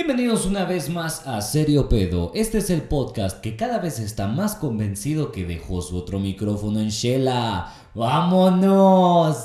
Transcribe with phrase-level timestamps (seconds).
[0.00, 2.30] Bienvenidos una vez más a Serio Pedo.
[2.32, 6.78] Este es el podcast que cada vez está más convencido que dejó su otro micrófono
[6.78, 7.74] en Shela.
[7.96, 9.38] ¡Vámonos!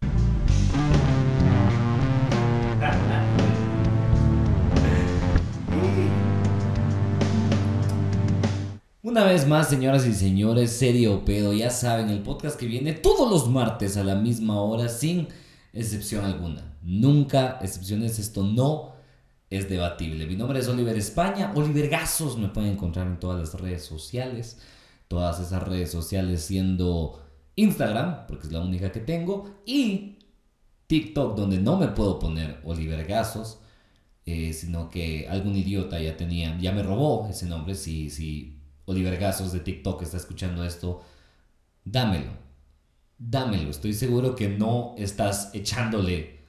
[9.02, 13.28] Una vez más, señoras y señores, Serio Pedo, ya saben, el podcast que viene todos
[13.28, 15.26] los martes a la misma hora, sin
[15.72, 16.76] excepción alguna.
[16.80, 18.99] Nunca excepciones, esto no
[19.50, 20.26] es debatible.
[20.26, 24.58] Mi nombre es Oliver España, Oliver Gazos, me pueden encontrar en todas las redes sociales,
[25.08, 27.20] todas esas redes sociales siendo
[27.56, 30.18] Instagram, porque es la única que tengo, y
[30.86, 33.60] TikTok, donde no me puedo poner Oliver Gazos,
[34.24, 39.18] eh, sino que algún idiota ya tenía, ya me robó ese nombre, si, si Oliver
[39.18, 41.02] Gazos de TikTok está escuchando esto,
[41.84, 42.32] dámelo,
[43.18, 46.39] dámelo, estoy seguro que no estás echándole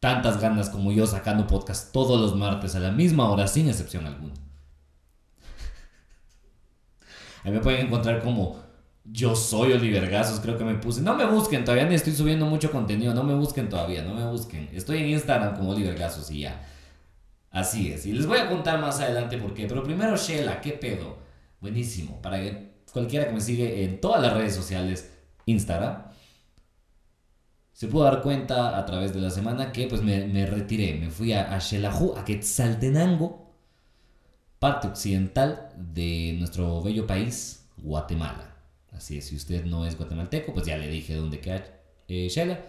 [0.00, 4.06] tantas ganas como yo sacando podcast todos los martes a la misma hora, sin excepción
[4.06, 4.34] alguna.
[7.44, 8.58] Ahí me pueden encontrar como
[9.04, 11.02] yo soy Oliver Gazos, creo que me puse.
[11.02, 14.26] No me busquen, todavía ni estoy subiendo mucho contenido, no me busquen todavía, no me
[14.26, 14.68] busquen.
[14.72, 16.66] Estoy en Instagram como Oliver Gazos y ya.
[17.50, 19.66] Así es, y les voy a contar más adelante por qué.
[19.66, 21.18] Pero primero, Shela, ¿qué pedo?
[21.60, 22.22] Buenísimo.
[22.22, 25.10] Para que cualquiera que me sigue en todas las redes sociales,
[25.46, 26.04] Instagram,
[27.80, 30.98] se pudo dar cuenta a través de la semana que pues me, retiré.
[30.98, 33.54] Me fui a, a a Quetzaltenango,
[34.58, 38.54] parte occidental de nuestro bello país, Guatemala.
[38.92, 41.64] Así es, si usted no es guatemalteco, pues ya le dije dónde queda
[42.06, 42.60] eh, Shela.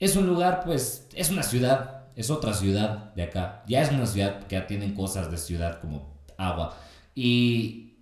[0.00, 3.62] Es un lugar, pues, es una ciudad, es otra ciudad de acá.
[3.68, 6.76] Ya es una ciudad que ya tienen cosas de ciudad como agua.
[7.14, 7.94] Y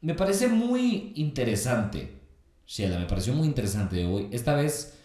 [0.00, 2.16] me parece muy interesante,
[2.66, 4.28] Sheila, me pareció muy interesante hoy.
[4.32, 4.95] Esta vez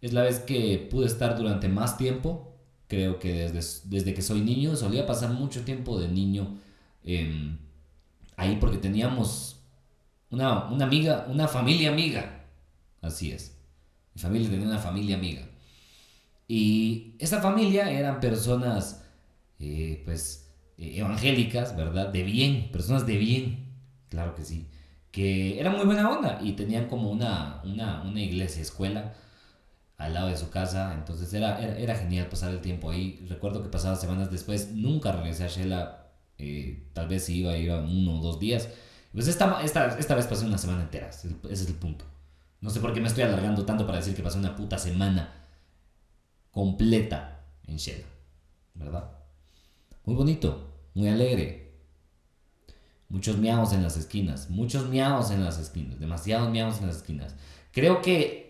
[0.00, 2.54] es la vez que pude estar durante más tiempo.
[2.88, 6.58] Creo que desde, desde que soy niño, solía pasar mucho tiempo de niño
[7.04, 7.58] em,
[8.36, 9.60] ahí porque teníamos
[10.30, 12.44] una, una amiga, una familia amiga.
[13.02, 13.56] Así es.
[14.14, 15.46] Mi familia tenía una familia amiga.
[16.48, 19.04] Y esa familia eran personas,
[19.60, 22.08] eh, pues, eh, evangélicas, ¿verdad?
[22.08, 23.70] De bien, personas de bien
[24.10, 24.66] Claro que sí.
[25.12, 29.14] Que era muy buena onda y tenían como una, una, una iglesia, escuela
[30.00, 30.94] al lado de su casa.
[30.94, 33.24] Entonces era, era, genial pasar el tiempo ahí.
[33.28, 36.06] Recuerdo que pasadas semanas después nunca regresé a Shela.
[36.38, 38.68] Eh, tal vez si iba, iba uno o dos días.
[39.12, 41.10] Pues esta, esta, esta vez pasé una semana entera.
[41.10, 42.06] Ese es el punto.
[42.62, 45.46] No sé por qué me estoy alargando tanto para decir que pasé una puta semana
[46.50, 48.06] completa en Shela.
[48.74, 49.10] ¿Verdad?
[50.06, 51.74] Muy bonito, muy alegre.
[53.10, 57.34] Muchos miados en las esquinas, muchos miados en las esquinas, demasiados miados en las esquinas.
[57.72, 58.49] Creo que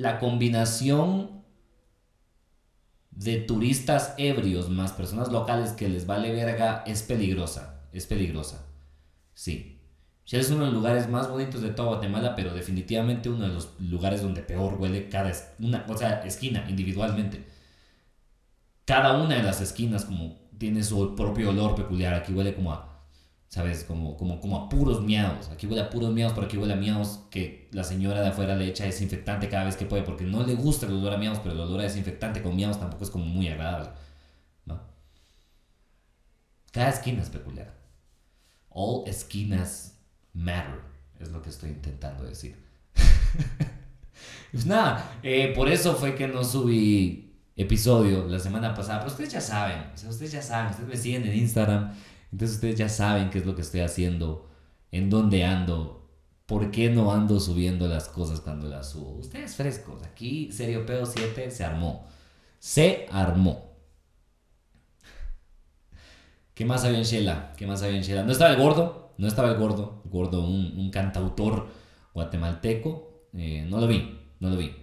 [0.00, 1.42] la combinación
[3.10, 8.66] de turistas ebrios más personas locales que les vale verga es peligrosa, es peligrosa.
[9.34, 9.78] Sí.
[10.30, 13.78] es uno de los lugares más bonitos de toda Guatemala, pero definitivamente uno de los
[13.80, 17.44] lugares donde peor huele cada una, o sea, esquina individualmente.
[18.86, 22.14] Cada una de las esquinas como tiene su propio olor peculiar.
[22.14, 22.89] Aquí huele como a,
[23.50, 23.82] ¿sabes?
[23.82, 25.48] Como, como, como a puros miados.
[25.50, 28.54] Aquí huele a puros miados, pero aquí huele a miados que la señora de afuera
[28.54, 31.40] le echa desinfectante cada vez que puede, porque no le gusta el olor a miados,
[31.40, 33.90] pero el olor a desinfectante con miados tampoco es como muy agradable.
[34.66, 34.80] ¿no?
[36.70, 37.74] Cada esquina es peculiar.
[38.68, 39.98] All esquinas
[40.32, 40.80] matter,
[41.18, 42.56] es lo que estoy intentando decir.
[44.52, 49.32] pues nada, eh, por eso fue que no subí episodio la semana pasada, pero ustedes
[49.32, 51.92] ya saben, ustedes ya saben, ustedes me siguen en Instagram,
[52.32, 54.48] entonces ustedes ya saben qué es lo que estoy haciendo,
[54.92, 56.08] en dónde ando,
[56.46, 59.12] por qué no ando subiendo las cosas cuando las subo.
[59.18, 62.06] Ustedes frescos, aquí Serio Pedo 7 se armó,
[62.58, 63.70] se armó.
[66.54, 67.54] ¿Qué más había en Shela?
[67.56, 68.22] ¿Qué más había en Shela?
[68.22, 71.68] No estaba el gordo, no estaba el gordo, gordo, un, cantautor
[72.12, 74.74] guatemalteco, eh, no lo vi, no lo vi.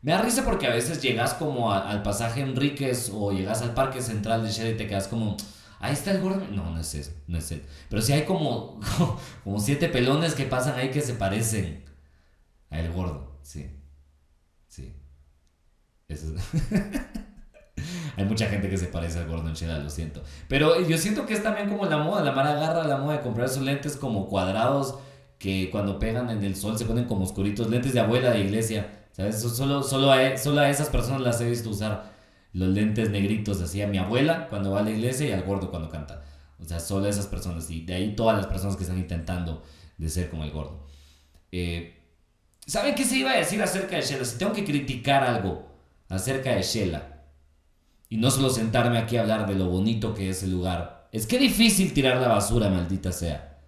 [0.00, 4.00] Me da risa porque a veces llegas como al pasaje Enríquez o llegas al parque
[4.00, 5.36] central de Shell y te quedas como,
[5.78, 6.42] ahí está el gordo.
[6.50, 7.64] No, no es él, no es él.
[7.88, 8.80] Pero sí hay como,
[9.44, 11.84] como siete pelones que pasan ahí que se parecen
[12.70, 13.38] a el gordo.
[13.42, 13.70] Sí,
[14.68, 14.94] sí.
[18.16, 20.22] hay mucha gente que se parece al gordo en Shell, lo siento.
[20.48, 22.22] Pero yo siento que es también como la moda.
[22.24, 24.96] La Mara agarra la moda de comprar sus lentes como cuadrados
[25.38, 27.68] que cuando pegan en el sol se ponen como oscuritos.
[27.68, 28.98] Lentes de abuela de iglesia
[29.32, 32.12] Solo, solo, a, solo a esas personas las he visto usar
[32.58, 35.70] los lentes negritos, así a mi abuela cuando va a la iglesia y al gordo
[35.70, 36.24] cuando canta.
[36.60, 37.70] O sea, solo esas personas.
[37.70, 39.62] Y de ahí todas las personas que están intentando
[39.96, 40.86] de ser como el gordo.
[41.52, 41.94] Eh,
[42.66, 44.24] ¿Saben qué se iba a decir acerca de Shela?
[44.24, 45.68] Si tengo que criticar algo
[46.08, 47.14] acerca de Shela,
[48.10, 51.08] Y no solo sentarme aquí a hablar de lo bonito que es el lugar.
[51.12, 53.60] Es que difícil tirar la basura, maldita sea.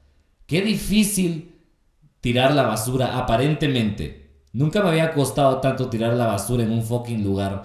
[0.47, 1.61] Qué difícil
[2.21, 4.45] tirar la basura, aparentemente.
[4.53, 7.63] Nunca me había costado tanto tirar la basura en un fucking lugar.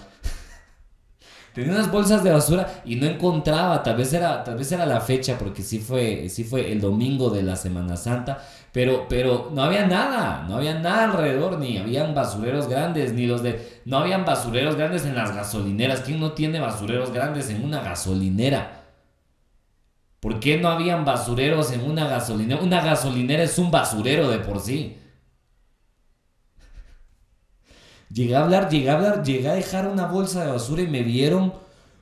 [1.55, 4.99] Tenía unas bolsas de basura y no encontraba, tal vez era, tal vez era la
[4.99, 8.39] fecha porque sí fue, sí fue el domingo de la Semana Santa,
[8.73, 13.41] pero, pero no había nada, no había nada alrededor, ni habían basureros grandes, ni los
[13.41, 16.01] de, no habían basureros grandes en las gasolineras.
[16.01, 18.83] ¿Quién no tiene basureros grandes en una gasolinera?
[20.19, 22.61] ¿Por qué no habían basureros en una gasolinera?
[22.61, 24.97] Una gasolinera es un basurero de por sí.
[28.15, 31.03] Llegué a hablar, llegué a hablar, llegué a dejar una bolsa de basura y me
[31.03, 31.53] vieron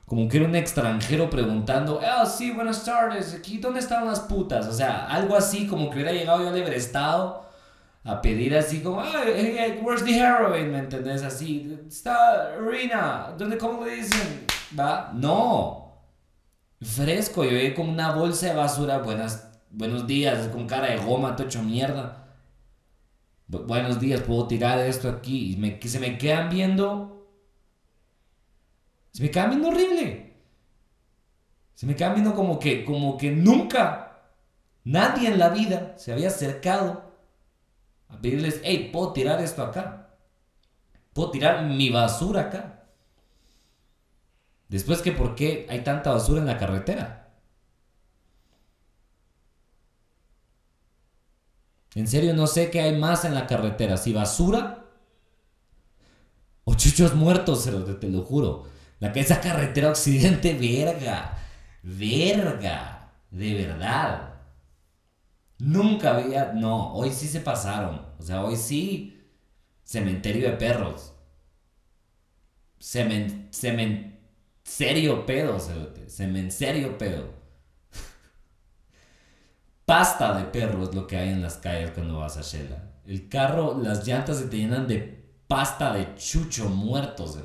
[0.05, 4.67] como que era un extranjero preguntando, ah, sí, buenas tardes, aquí, ¿dónde están las putas?
[4.67, 7.49] O sea, algo así como que hubiera llegado yo al Everestado
[8.03, 9.23] a pedir así como, ah,
[9.81, 10.71] where's the heroin?
[10.71, 11.23] ¿Me entendés?
[11.23, 14.45] Así, está Rina, ¿dónde, cómo le dicen?
[14.79, 15.09] ¿Va?
[15.15, 15.95] No.
[16.79, 21.35] Fresco, yo llegué con una bolsa de basura, buenas, buenos días, con cara de goma,
[21.35, 22.22] todo hecho mierda
[23.47, 25.53] buenos días, puedo tirar esto aquí.
[25.53, 27.27] Y me, se me quedan viendo.
[29.11, 30.33] Se me quedan viendo horrible.
[31.75, 34.31] Se me quedan viendo como que, como que nunca
[34.83, 37.13] nadie en la vida se había acercado
[38.09, 40.15] a pedirles, hey, puedo tirar esto acá.
[41.13, 42.85] Puedo tirar mi basura acá.
[44.69, 47.22] Después que, ¿por qué hay tanta basura en la carretera?
[51.95, 53.97] En serio, no sé qué hay más en la carretera.
[53.97, 54.85] Si basura
[56.63, 57.69] o chuchos muertos,
[57.99, 58.65] te lo juro.
[58.99, 61.37] La que esa carretera occidente, verga.
[61.83, 63.11] Verga.
[63.29, 64.33] De verdad.
[65.59, 66.53] Nunca había.
[66.53, 68.05] No, hoy sí se pasaron.
[68.19, 69.19] O sea, hoy sí.
[69.83, 71.13] Cementerio de perros.
[72.79, 73.49] Serio
[75.25, 75.59] pedo,
[76.07, 77.42] Semen, serio pedo
[79.85, 82.91] pasta de perro es lo que hay en las calles cuando vas a Shela.
[83.05, 87.37] El carro, las llantas se te llenan de pasta de chucho muertos.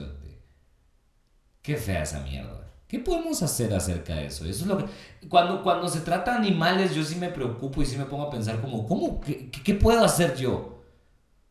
[1.63, 2.59] Qué fea esa mierda.
[2.87, 4.47] ¿Qué podemos hacer acerca de eso?
[4.47, 4.87] Eso es lo que...
[5.29, 8.31] Cuando, cuando se trata de animales, yo sí me preocupo y sí me pongo a
[8.31, 9.21] pensar como, ¿cómo?
[9.21, 10.83] ¿Qué, qué puedo hacer yo?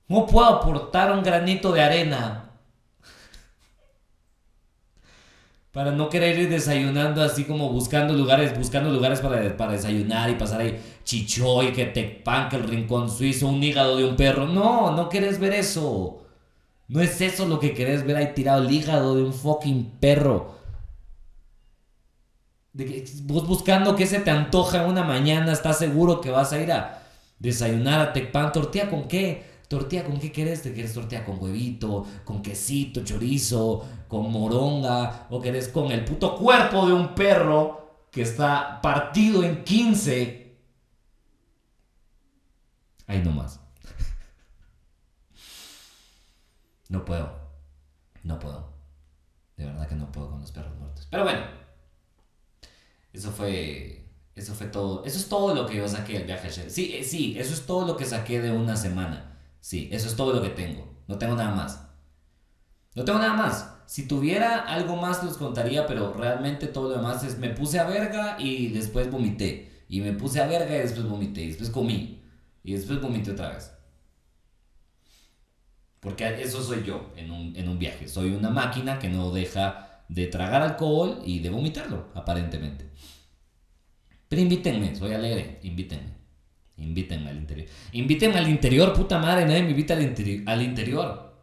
[0.07, 2.47] ¿Cómo puedo aportar un granito de arena
[5.77, 10.33] para no querer ir desayunando así como buscando lugares, buscando lugares para, para desayunar y
[10.33, 14.47] pasar ahí chichoy, que te panque el rincón suizo, un hígado de un perro.
[14.47, 16.25] No, no querés ver eso.
[16.87, 20.55] No es eso lo que querés ver ahí tirado el hígado de un fucking perro.
[22.73, 26.71] De vos buscando qué se te antoja una mañana, estás seguro que vas a ir
[26.71, 27.03] a
[27.37, 29.56] desayunar a Tecpan tortilla con qué?
[29.67, 30.61] ¿Tortilla con qué querés?
[30.61, 35.27] ¿Te quieres tortilla con huevito, con quesito, chorizo, con moronga?
[35.29, 40.57] ¿O querés con el puto cuerpo de un perro que está partido en 15?
[43.07, 43.59] Ahí nomás.
[46.89, 47.29] No puedo.
[48.23, 48.71] No puedo.
[49.57, 51.07] De verdad que no puedo con los perros muertos.
[51.09, 51.41] Pero bueno.
[53.11, 54.05] Eso fue.
[54.35, 55.03] Eso fue todo.
[55.03, 56.69] Eso es todo lo que yo saqué del viaje.
[56.69, 59.36] Sí, eh, sí, eso es todo lo que saqué de una semana.
[59.59, 61.03] Sí, eso es todo lo que tengo.
[61.07, 61.87] No tengo nada más.
[62.95, 63.73] No tengo nada más.
[63.85, 67.85] Si tuviera algo más los contaría, pero realmente todo lo demás es me puse a
[67.85, 69.83] verga y después vomité.
[69.87, 71.41] Y me puse a verga y después vomité.
[71.41, 72.23] Y después comí.
[72.63, 73.71] Y después vomité otra vez.
[75.99, 78.07] Porque eso soy yo en un, en un viaje.
[78.07, 82.89] Soy una máquina que no deja de tragar alcohol y de vomitarlo, aparentemente.
[84.29, 86.16] Pero invítenme, soy alegre, invítenme.
[86.77, 87.67] Invítenme al interior.
[87.91, 89.45] Invítenme al interior, puta madre.
[89.45, 91.33] Nadie me invita al, al interior.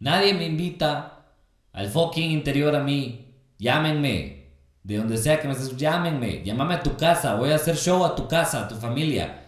[0.00, 1.32] Nadie me invita
[1.72, 3.34] al fucking interior a mí.
[3.58, 4.44] Llámenme.
[4.82, 6.42] De donde sea que me estés, llámenme.
[6.44, 7.36] Llámame a tu casa.
[7.36, 9.44] Voy a hacer show a tu casa, a tu familia.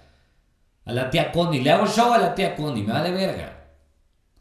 [0.85, 1.61] A la tía Connie.
[1.61, 2.83] Le hago show a la tía Connie.
[2.83, 3.69] Me vale verga.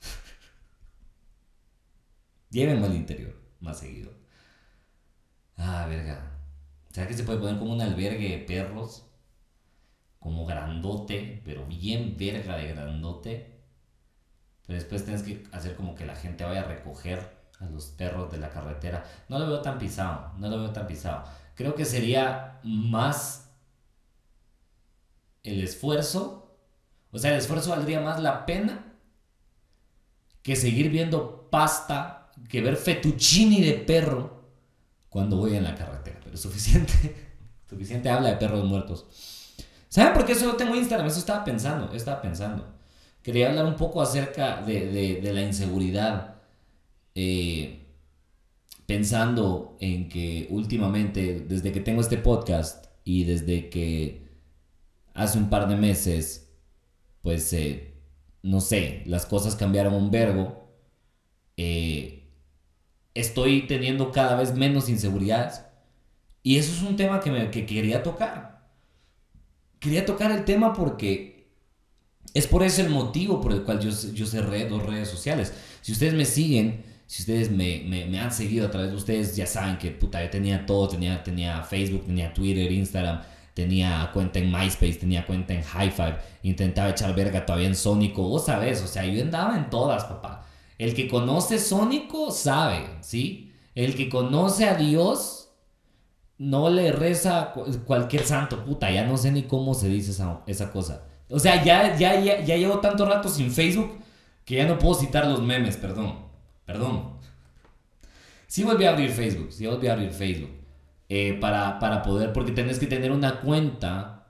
[2.51, 3.35] Llévenme al interior.
[3.59, 4.11] Más seguido.
[5.57, 6.31] Ah, verga.
[6.91, 9.06] ¿Será que se puede poner como un albergue de perros?
[10.19, 13.61] Como grandote, pero bien verga de grandote.
[14.65, 18.31] Pero después tienes que hacer como que la gente vaya a recoger a los perros
[18.31, 19.03] de la carretera.
[19.29, 21.23] No lo veo tan pisado, no lo veo tan pisado.
[21.55, 23.51] Creo que sería más
[25.43, 26.57] el esfuerzo,
[27.11, 28.93] o sea, el esfuerzo valdría más la pena
[30.43, 34.37] que seguir viendo pasta, que ver fettuccini de perro
[35.09, 36.19] cuando voy en la carretera.
[36.23, 36.93] Pero suficiente,
[37.69, 39.05] suficiente habla de perros muertos.
[39.97, 41.07] ¿Saben por qué solo tengo Instagram?
[41.07, 42.63] Eso estaba pensando, estaba pensando.
[43.23, 46.35] Quería hablar un poco acerca de, la inseguridad.
[47.15, 47.83] Eh,
[48.85, 54.27] pensando en que últimamente, desde que tengo este podcast y desde que
[55.15, 56.47] hace un par de meses,
[57.23, 57.95] pues, eh,
[58.43, 60.69] no sé, las cosas cambiaron un verbo,
[61.57, 62.29] eh,
[63.15, 65.63] estoy teniendo cada vez menos inseguridades.
[66.43, 68.56] Y eso es un tema que, me, que quería tocar.
[69.87, 71.47] Quería tocar el tema porque
[72.33, 75.53] es por ese el motivo por el cual yo, yo cerré dos redes sociales.
[75.81, 79.77] Si ustedes me siguen, si ustedes me, han seguido a través de ustedes, ya saben
[79.77, 83.21] que puta, yo tenía todo, tenía, tenía Facebook, tenía Twitter, Instagram,
[83.53, 88.23] tenía cuenta en MySpace, tenía cuenta en High Five, intentaba echar verga todavía en Sónico,
[88.23, 90.45] vos sabes, o sea, yo andaba en todas, papá.
[90.77, 93.53] El que conoce Sónico sabe, ¿sí?
[93.73, 95.46] El que conoce a Dios
[96.37, 97.53] no le reza
[97.85, 101.03] cualquier santo, puta, ya no sé ni cómo se dice esa, esa cosa.
[101.29, 103.99] O sea, ya, ya, ya, ya llevo tanto rato sin Facebook
[104.45, 106.15] que ya no puedo citar los memes, perdón.
[106.65, 107.17] Perdón.
[108.47, 110.51] Sí volví a abrir Facebook, sí volví a abrir Facebook.
[111.09, 114.27] Eh, para, para poder, porque tenés que tener una cuenta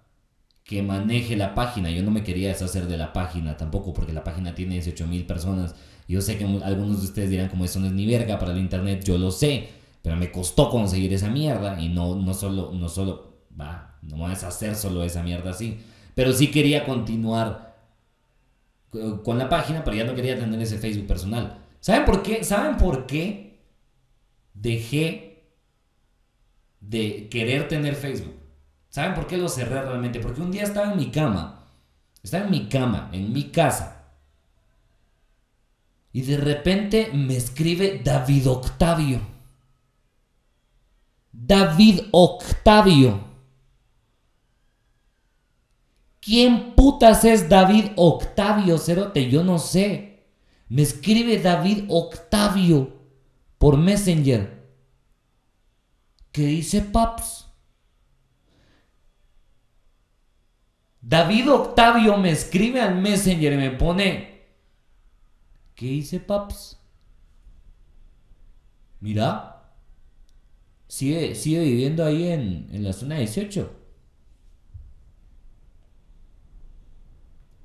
[0.64, 1.90] que maneje la página.
[1.90, 5.26] Yo no me quería deshacer de la página tampoco, porque la página tiene 18 mil
[5.26, 5.76] personas.
[6.08, 8.60] Yo sé que algunos de ustedes dirán como eso no es ni verga para el
[8.60, 9.70] internet, yo lo sé,
[10.02, 14.28] pero me costó conseguir esa mierda y no, no solo, no solo, va, no voy
[14.28, 15.80] a deshacer solo esa mierda así,
[16.16, 17.76] pero sí quería continuar
[19.24, 21.60] con la página, pero ya no quería tener ese Facebook personal.
[21.80, 22.44] ¿Saben por qué?
[22.44, 23.62] ¿Saben por qué
[24.54, 25.44] dejé
[26.80, 28.36] de querer tener Facebook?
[28.90, 30.20] ¿Saben por qué lo cerré realmente?
[30.20, 31.68] Porque un día estaba en mi cama,
[32.24, 33.98] estaba en mi cama, en mi casa,
[36.12, 39.37] y de repente me escribe David Octavio.
[41.40, 43.24] David Octavio.
[46.20, 49.30] ¿Quién putas es David Octavio, Cerote?
[49.30, 50.26] Yo no sé.
[50.68, 52.92] Me escribe David Octavio
[53.60, 54.68] por Messenger.
[56.32, 57.46] ¿Qué dice Paps?
[61.00, 64.48] David Octavio me escribe al Messenger y me pone,
[65.76, 66.78] ¿qué dice Paps?
[69.00, 69.57] Mira,
[70.88, 73.74] sigue, sigue viviendo ahí en, en la zona 18.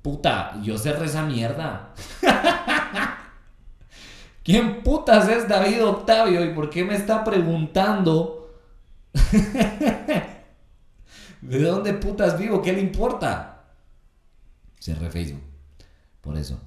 [0.01, 1.93] Puta, yo cerré esa mierda.
[4.43, 8.59] ¿Quién putas es David Octavio y por qué me está preguntando?
[11.41, 12.61] ¿De dónde putas vivo?
[12.61, 13.63] ¿Qué le importa?
[14.79, 15.43] Cerré Facebook.
[16.19, 16.59] Por eso.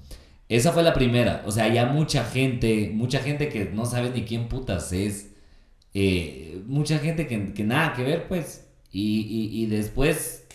[0.49, 1.43] Esa fue la primera.
[1.45, 5.35] O sea, ya mucha gente, mucha gente que no sabe ni quién putas es.
[5.99, 8.69] Eh, mucha gente que, nada que ver, pues.
[8.91, 10.45] Y, y después,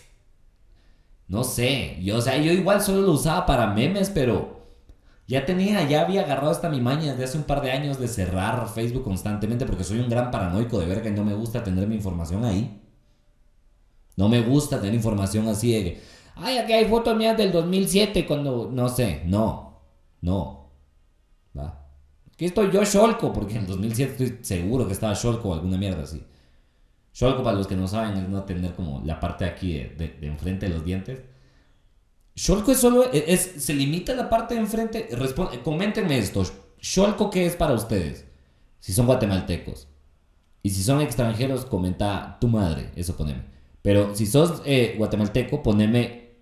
[1.26, 1.98] no sé.
[2.00, 4.68] Yo, o sea, yo igual solo lo usaba para memes, pero
[5.26, 8.06] ya tenía, ya había agarrado hasta mi maña desde hace un par de años de
[8.06, 11.88] cerrar Facebook constantemente porque soy un gran paranoico de verga y no me gusta tener
[11.88, 12.80] mi información ahí.
[14.16, 16.02] No me gusta tener información así de que,
[16.36, 19.80] ay, aquí hay fotos mías del 2007 cuando, no sé, no,
[20.20, 20.70] no.
[21.58, 21.81] Va.
[22.42, 25.78] Aquí estoy yo Sholko, porque en el 2007 estoy seguro que estaba Sholko o alguna
[25.78, 26.24] mierda así.
[27.14, 30.18] Sholko, para los que no saben, es no tener como la parte de aquí de
[30.22, 31.20] enfrente de los dientes.
[32.34, 35.08] Sholko es solo, e, es, se limita la parte de enfrente.
[35.62, 36.42] coméntenme esto.
[36.80, 38.26] Sholko, ¿qué es para ustedes?
[38.80, 39.86] Si son guatemaltecos.
[40.64, 42.90] Y si son extranjeros, comenta tu madre.
[42.96, 43.44] Eso poneme.
[43.82, 46.32] Pero si sos eh, guatemalteco, poneme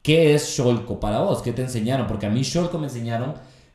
[0.00, 1.42] qué es Sholko para vos.
[1.42, 2.06] ¿Qué te enseñaron?
[2.06, 3.34] Porque a mí Sholko me enseñaron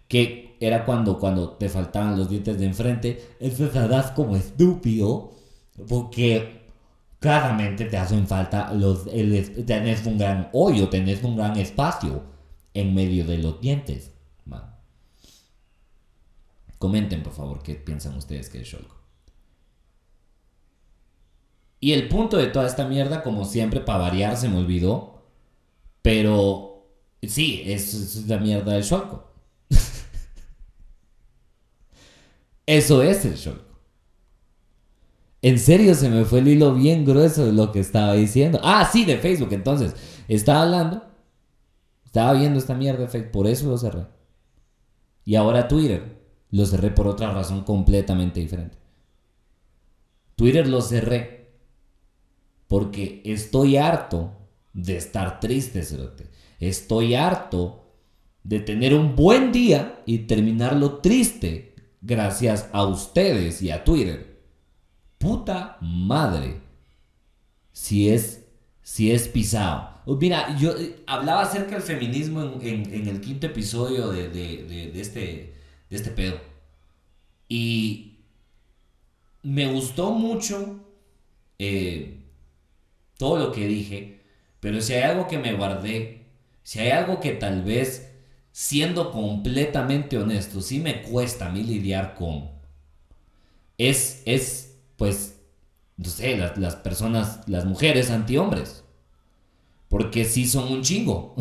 [0.10, 3.36] que era cuando, cuando te faltaban los dientes de enfrente.
[3.40, 5.32] Entonces como estúpido.
[5.88, 6.68] Porque
[7.20, 12.24] claramente te hacen falta los, el, tenés un gran hoyo, tenés un gran espacio
[12.74, 14.12] en medio de los dientes.
[16.78, 18.96] Comenten por favor qué piensan ustedes que es Sholko.
[21.82, 25.22] Y el punto de toda esta mierda, como siempre, para variar, se me olvidó.
[26.02, 26.88] Pero
[27.22, 29.29] sí, es, es la mierda del Sholko.
[32.70, 33.80] Eso es el Sholko.
[35.42, 38.60] En serio, se me fue el hilo bien grueso de lo que estaba diciendo.
[38.62, 39.52] Ah, sí, de Facebook.
[39.54, 39.96] Entonces,
[40.28, 41.04] estaba hablando.
[42.06, 43.32] Estaba viendo esta mierda de Facebook.
[43.32, 44.06] Por eso lo cerré.
[45.26, 46.20] Y ahora Twitter.
[46.52, 48.78] Lo cerré por otra razón completamente diferente.
[50.36, 51.56] Twitter lo cerré.
[52.68, 54.32] Porque estoy harto
[54.74, 56.30] de estar triste, cerote.
[56.60, 57.96] Estoy harto
[58.44, 61.69] de tener un buen día y terminarlo triste
[62.02, 64.30] gracias a ustedes y a Twitter
[65.20, 66.62] puta madre
[67.72, 68.46] si es,
[68.82, 70.02] si es pisado.
[70.06, 75.54] Oh, mira, yo eh, hablaba acerca del feminismo en, el quinto episodio de, este,
[75.90, 76.40] de este pedo.
[77.48, 78.18] Y
[79.44, 80.80] me gustó mucho
[81.60, 82.22] eh,
[83.18, 84.22] todo lo que dije,
[84.60, 86.26] pero si hay algo que me guardé,
[86.64, 88.09] si hay algo que tal vez,
[88.60, 92.50] siendo completamente honesto, sí me cuesta a mí lidiar con,
[93.78, 95.40] es, es pues,
[95.96, 98.84] no sé, las, las personas, las mujeres antihombres.
[99.88, 101.36] Porque sí son un chingo.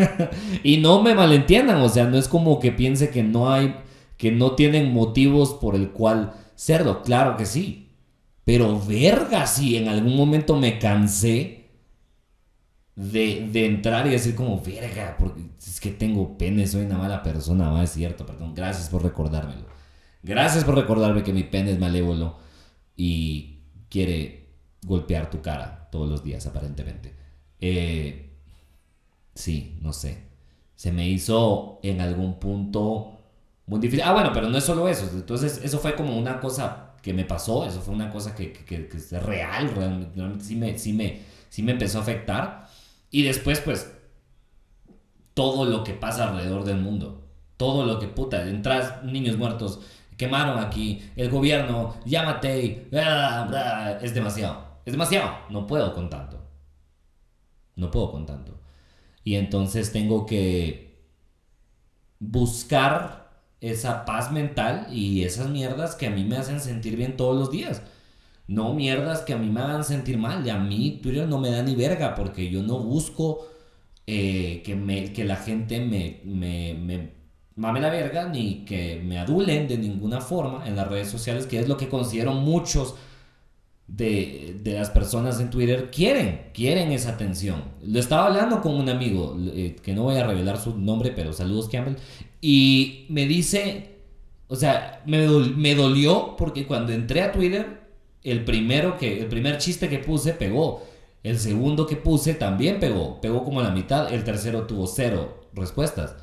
[0.64, 3.76] y no me malentiendan, o sea, no es como que piense que no hay,
[4.16, 7.02] que no tienen motivos por el cual serlo.
[7.02, 7.90] Claro que sí.
[8.46, 11.63] Pero verga, si en algún momento me cansé
[12.96, 17.22] de, de, entrar y decir como, verga, porque es que tengo pene, soy una mala
[17.22, 18.54] persona, va, es cierto, perdón.
[18.54, 19.66] Gracias por recordármelo.
[20.22, 22.38] Gracias por recordarme que mi pene es malévolo
[22.96, 23.58] y
[23.90, 24.48] quiere
[24.84, 27.14] golpear tu cara todos los días, aparentemente.
[27.60, 28.30] Eh,
[29.34, 30.24] sí, no sé.
[30.76, 33.14] Se me hizo en algún punto
[33.66, 34.04] muy difícil.
[34.04, 35.08] Ah, bueno, pero no es solo eso.
[35.12, 37.66] Entonces, eso fue como una cosa que me pasó.
[37.66, 39.70] Eso fue una cosa que, que, es real.
[39.74, 42.63] Realmente, sí, me, sí, me, sí me empezó a afectar.
[43.14, 43.96] Y después, pues,
[45.34, 47.28] todo lo que pasa alrededor del mundo.
[47.56, 49.78] Todo lo que, puta, entras niños muertos,
[50.16, 52.88] quemaron aquí, el gobierno, llámate,
[54.02, 54.80] es demasiado.
[54.84, 55.30] Es demasiado.
[55.48, 56.40] No puedo con tanto.
[57.76, 58.58] No puedo con tanto.
[59.22, 61.06] Y entonces tengo que
[62.18, 63.30] buscar
[63.60, 67.52] esa paz mental y esas mierdas que a mí me hacen sentir bien todos los
[67.52, 67.80] días.
[68.46, 70.46] No mierdas que a mí me hagan sentir mal.
[70.46, 73.48] Y a mí Twitter no me da ni verga porque yo no busco
[74.06, 77.10] eh, que, me, que la gente me, me, me
[77.56, 81.58] mame la verga ni que me adulen de ninguna forma en las redes sociales, que
[81.60, 82.96] es lo que considero muchos
[83.86, 87.62] de, las personas en Twitter quieren, quieren esa atención.
[87.82, 91.32] Lo estaba hablando con un amigo, eh, que no voy a revelar su nombre, pero
[91.32, 91.96] saludos Campbell,
[92.40, 93.98] y me dice,
[94.48, 97.83] o sea, me dolió porque cuando entré a Twitter,
[98.24, 100.82] el primero que, el primer chiste que puse pegó,
[101.22, 106.16] el segundo que puse también pegó, pegó como la mitad, el tercero tuvo cero respuestas.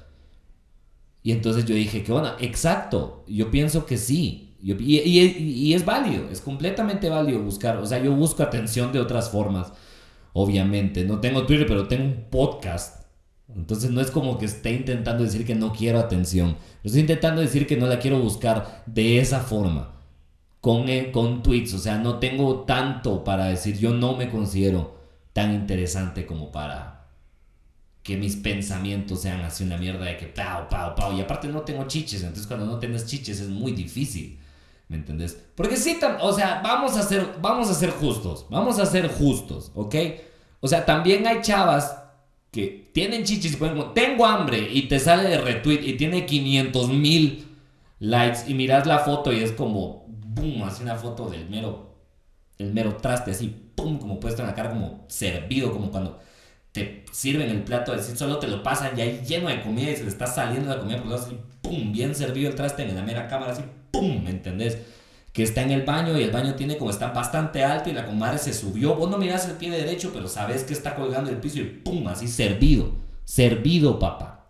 [1.24, 2.36] Y entonces yo dije, ¿qué onda?
[2.40, 7.78] Exacto, yo pienso que sí, y, es válido, es completamente válido buscar.
[7.78, 9.74] O sea, yo busco atención de otras formas,
[10.34, 11.04] obviamente.
[11.04, 13.06] No tengo Twitter, pero tengo un podcast.
[13.56, 16.58] Entonces no es como que esté intentando decir que no quiero atención.
[16.84, 20.01] Estoy intentando decir que no la quiero buscar de esa forma.
[20.62, 21.74] Con, eh, con tweets.
[21.74, 23.78] O sea, no tengo tanto para decir.
[23.78, 24.96] Yo no me considero
[25.34, 27.08] tan interesante como para
[28.04, 31.18] que mis pensamientos sean así una mierda de que pau, pau, pau.
[31.18, 32.22] Y aparte no tengo chiches.
[32.22, 34.40] Entonces cuando no tienes chiches es muy difícil.
[34.92, 35.42] ¿Me entendés?
[35.56, 39.72] Porque sí, o sea, vamos a ser, vamos a ser justos, vamos a ser justos,
[39.74, 39.96] ¿ok?
[40.60, 41.96] O sea, también hay chavas
[42.52, 46.90] que tienen chichis y ponen tengo hambre y te sale de retweet y tiene 500
[46.90, 47.48] mil
[48.00, 51.96] likes y miras la foto y es como, boom, así una foto del mero,
[52.58, 56.20] el mero traste, así, pum, como puesto en la cara, como servido, como cuando
[56.72, 60.04] te sirven el plato, así solo te lo pasan ya lleno de comida y se
[60.04, 63.28] le está saliendo la comida por así, pum, bien servido el traste en la mera
[63.28, 64.24] cámara, así, ¡pum!
[64.24, 64.78] ¿Me entendés?
[65.34, 68.06] Que está en el baño y el baño tiene como está bastante alto y la
[68.06, 68.96] comadre se subió.
[68.96, 72.08] Vos no mirás el pie derecho, pero sabes que está colgando el piso y ¡pum!
[72.08, 72.92] Así servido.
[73.24, 74.50] Servido, papá.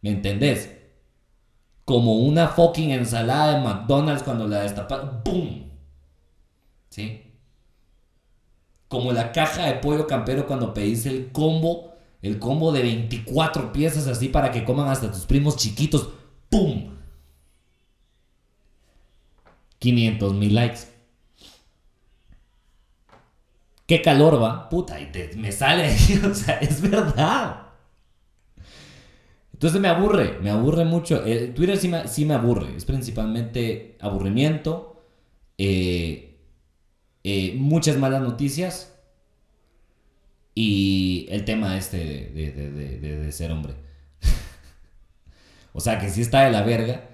[0.00, 0.70] ¿Me entendés?
[1.84, 5.00] Como una fucking ensalada de McDonald's cuando la destapas.
[5.24, 5.70] ¡Pum!
[6.90, 7.32] ¿Sí?
[8.88, 11.92] Como la caja de pollo campero cuando pedís el combo.
[12.20, 16.10] El combo de 24 piezas así para que coman hasta tus primos chiquitos.
[16.48, 16.92] ¡Pum!
[19.80, 20.92] 500 mil likes.
[23.86, 24.68] ¿Qué calor va?
[24.68, 25.94] Puta, y me sale,
[26.30, 27.71] o sea, es verdad.
[29.62, 31.24] Entonces me aburre, me aburre mucho.
[31.24, 35.04] Eh, Twitter sí me, aburre, es principalmente aburrimiento,
[35.56, 36.36] eh,
[37.22, 38.92] eh, muchas malas noticias
[40.52, 43.74] y el tema este de ser hombre.
[45.72, 47.10] o sea, que sí está de la verga.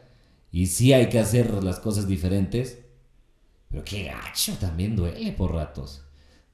[0.50, 2.78] Y sí hay que hacer las cosas diferentes.
[3.68, 6.02] Pero qué gacho, también duele por ratos.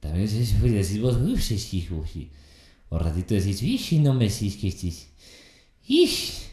[0.01, 2.31] También decís vos, uff, sí, sí.
[2.89, 3.99] O ratito decís, ¡ish!
[4.01, 4.71] No me decís que.
[5.87, 6.51] ¡Ish!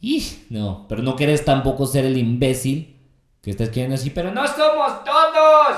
[0.00, 0.46] ¡ish!
[0.50, 2.94] No, pero no querés tampoco ser el imbécil
[3.42, 5.76] que estás queriendo así, pero no somos todos.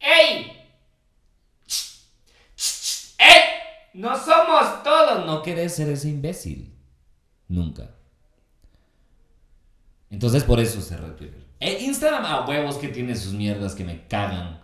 [0.00, 0.52] ¡Ey!
[3.18, 3.42] ¡Ey!
[3.94, 5.26] No somos todos.
[5.26, 6.72] No querés ser ese imbécil.
[7.48, 7.90] Nunca.
[10.10, 11.44] Entonces por eso se Twitter.
[11.60, 14.60] Eh, Instagram a huevos que tiene sus mierdas que me cagan.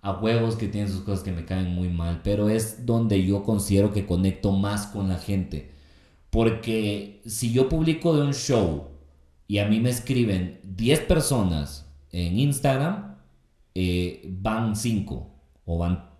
[0.00, 2.20] A huevos que tiene sus cosas que me caen muy mal.
[2.24, 5.74] Pero es donde yo considero que conecto más con la gente.
[6.32, 8.88] Porque si yo publico de un show
[9.46, 13.16] y a mí me escriben 10 personas en Instagram,
[13.74, 15.30] eh, van cinco,
[15.66, 16.10] o van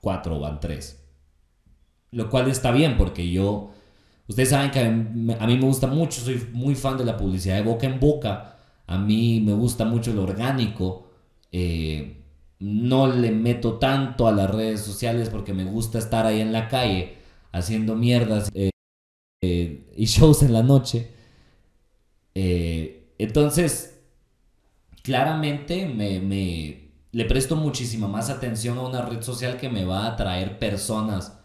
[0.00, 1.00] cuatro, o van tres.
[2.10, 3.70] Lo cual está bien porque yo,
[4.26, 7.62] ustedes saben que a mí, me gusta mucho, soy muy fan de la publicidad de
[7.62, 8.56] boca en boca,
[8.88, 11.10] a mí me gusta mucho lo orgánico,
[11.52, 12.24] eh,
[12.58, 16.66] no le meto tanto a las redes sociales porque me gusta estar ahí en la
[16.66, 17.18] calle
[17.52, 18.69] haciendo mierdas eh,
[19.40, 21.10] eh, y shows en la noche.
[23.18, 24.00] entonces,
[25.02, 30.04] claramente me, me, le presto muchísima más atención a una red social que me va
[30.04, 31.38] a atraer personas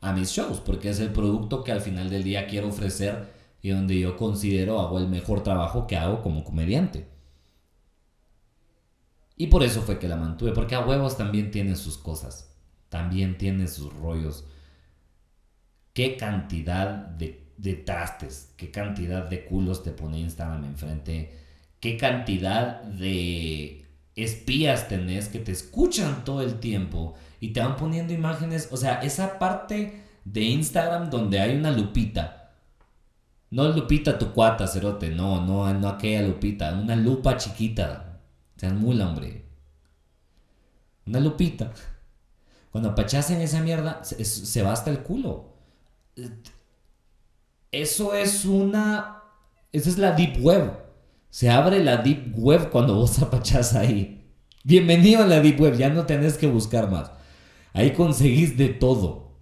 [0.00, 3.70] a mis shows, porque es el producto que al final del día quiero ofrecer y
[3.70, 7.06] donde yo considero hago el mejor trabajo que hago como comediante.
[9.36, 12.54] Y por eso fue que la mantuve, porque a huevos también tiene sus cosas,
[12.88, 14.44] también tiene sus rollos.
[15.92, 21.38] Qué cantidad de, de trastes, qué cantidad de culos te pone Instagram enfrente,
[21.80, 23.84] qué cantidad de
[24.16, 29.00] espías tenés que te escuchan todo el tiempo y te van poniendo imágenes, o sea,
[29.02, 32.52] esa parte de Instagram donde hay una lupita.
[33.50, 38.20] No lupita tu cuata, cerote, no, no, no aquella lupita, una lupa chiquita.
[38.56, 39.44] Sean muy hombre.
[41.06, 41.72] Una lupita.
[42.70, 45.51] Cuando en esa mierda, se, se va hasta el culo.
[47.70, 49.22] Eso es una.
[49.72, 50.72] Esa es la deep web.
[51.30, 54.30] Se abre la deep web cuando vos apachás ahí.
[54.64, 57.10] Bienvenido a la deep web, ya no tenés que buscar más.
[57.72, 59.38] Ahí conseguís de todo.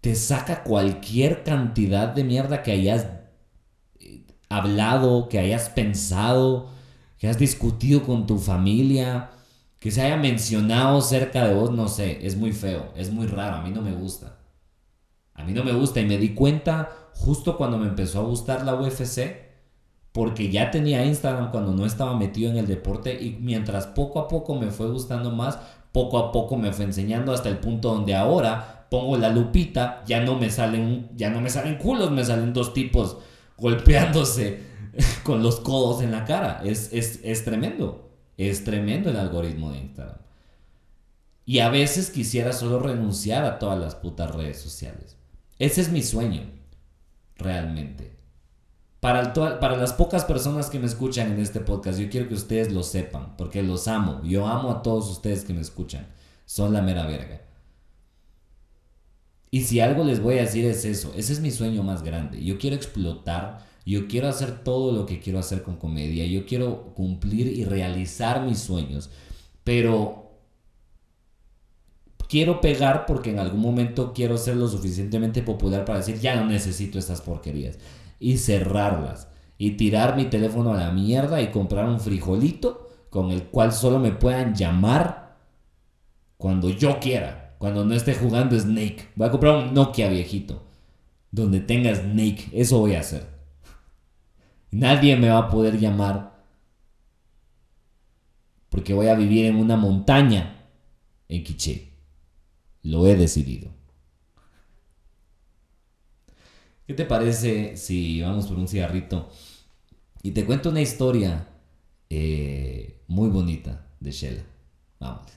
[0.00, 3.06] Te saca cualquier cantidad de mierda que hayas
[4.00, 6.70] eh, hablado, que hayas pensado,
[7.16, 9.30] que hayas discutido con tu familia,
[9.78, 13.56] que se haya mencionado cerca de vos, no sé, es muy feo, es muy raro,
[13.56, 14.43] a mí no me gusta.
[15.34, 18.64] A mí no me gusta y me di cuenta justo cuando me empezó a gustar
[18.64, 19.44] la UFC,
[20.12, 24.28] porque ya tenía Instagram cuando no estaba metido en el deporte y mientras poco a
[24.28, 25.58] poco me fue gustando más,
[25.92, 30.20] poco a poco me fue enseñando hasta el punto donde ahora pongo la lupita, ya
[30.20, 33.16] no me salen, ya no me salen culos, me salen dos tipos
[33.56, 34.60] golpeándose
[35.24, 36.62] con los codos en la cara.
[36.64, 38.10] Es, es tremendo.
[38.36, 40.18] Es tremendo el algoritmo de Instagram.
[41.46, 45.16] Y a veces quisiera solo renunciar a todas las putas redes sociales.
[45.58, 46.42] Ese es mi sueño,
[47.36, 48.14] realmente.
[49.00, 52.82] Para, las pocas personas que me escuchan en este podcast, yo quiero que ustedes lo
[52.82, 54.22] sepan, porque los amo.
[54.24, 56.06] Yo amo a todos ustedes que me escuchan.
[56.46, 57.42] Son la mera verga.
[59.50, 62.42] Y si algo les voy a decir es eso, ese es mi sueño más grande.
[62.42, 66.94] Yo quiero explotar, yo quiero hacer todo lo que quiero hacer con comedia, yo quiero
[66.94, 69.10] cumplir y realizar mis sueños,
[69.62, 70.23] pero
[72.34, 76.46] quiero pegar porque en algún momento quiero ser lo suficientemente popular para decir, ya no
[76.46, 77.78] necesito estas porquerías
[78.18, 79.28] y cerrarlas.
[79.56, 84.00] Y tirar mi teléfono a la mierda y comprar un frijolito con el cual solo
[84.00, 85.36] me puedan llamar
[86.36, 87.54] cuando yo quiera.
[87.58, 89.10] Cuando no esté jugando Snake.
[89.14, 90.64] Voy a comprar un Nokia viejito.
[91.30, 92.48] Donde tenga Snake.
[92.52, 93.28] Eso voy a hacer.
[94.72, 96.34] Nadie me va a poder llamar.
[98.70, 100.66] Porque voy a vivir en una montaña
[101.28, 101.93] en Quiché.
[102.84, 103.70] Lo he decidido.
[106.86, 109.30] ¿Qué te parece si vamos por un cigarrito
[110.22, 111.48] y te cuento una historia
[112.10, 114.44] eh, muy bonita de Shella?
[115.00, 115.32] Vamos.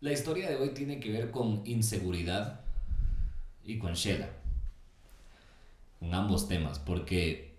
[0.00, 2.60] La historia de hoy tiene que ver con inseguridad
[3.64, 4.28] y con Shella.
[5.98, 7.58] Con ambos temas, porque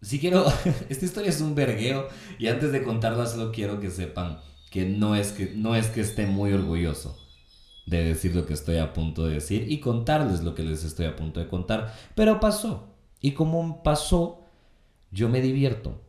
[0.00, 0.46] si quiero,
[0.88, 4.40] esta historia es un vergueo y antes de contarla solo quiero que sepan
[4.70, 7.18] que no es que, no es que esté muy orgulloso
[7.86, 11.06] de decir lo que estoy a punto de decir y contarles lo que les estoy
[11.06, 12.88] a punto de contar, pero pasó.
[13.20, 14.46] Y como pasó,
[15.10, 16.00] yo me divierto.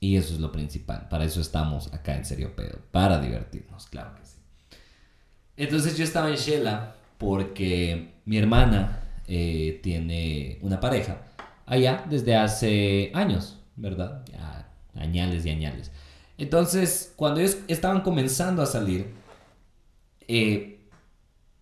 [0.00, 1.08] Y eso es lo principal.
[1.08, 2.78] Para eso estamos acá en Serio Pedo.
[2.92, 4.36] Para divertirnos, claro que sí.
[5.56, 11.22] Entonces yo estaba en Shela porque mi hermana eh, tiene una pareja
[11.66, 14.24] allá desde hace años, ¿verdad?
[14.32, 15.92] Ya, añales y añales.
[16.38, 19.12] Entonces, cuando ellos estaban comenzando a salir,
[20.26, 20.80] eh,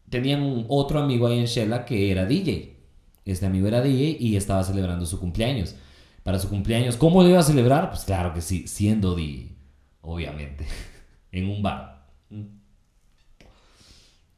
[0.08, 2.76] tenían otro amigo ahí en Shela que era DJ.
[3.24, 5.74] Este amigo era DJ y estaba celebrando su cumpleaños.
[6.22, 7.90] Para su cumpleaños, ¿cómo lo iba a celebrar?
[7.90, 9.56] Pues claro que sí, siendo DJ,
[10.02, 10.66] obviamente,
[11.32, 12.06] en un bar.